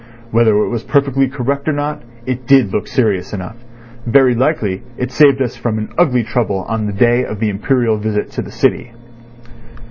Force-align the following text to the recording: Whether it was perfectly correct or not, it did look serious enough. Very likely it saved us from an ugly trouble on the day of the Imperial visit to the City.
Whether 0.31 0.55
it 0.57 0.69
was 0.69 0.81
perfectly 0.81 1.27
correct 1.27 1.67
or 1.69 1.73
not, 1.73 2.01
it 2.25 2.47
did 2.47 2.73
look 2.73 2.87
serious 2.87 3.33
enough. 3.33 3.57
Very 4.07 4.33
likely 4.33 4.81
it 4.97 5.11
saved 5.11 5.39
us 5.43 5.55
from 5.55 5.77
an 5.77 5.91
ugly 5.95 6.23
trouble 6.23 6.65
on 6.67 6.87
the 6.87 6.91
day 6.91 7.23
of 7.23 7.39
the 7.39 7.49
Imperial 7.49 7.97
visit 7.99 8.31
to 8.31 8.41
the 8.41 8.51
City. 8.51 8.93